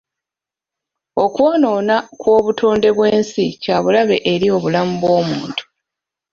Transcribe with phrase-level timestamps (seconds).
[1.23, 5.63] Okwonoona kw'obutonde bw'ensi kya bulabe eri obulamu bw'omuntu.